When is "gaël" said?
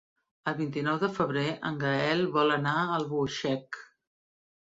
1.83-2.23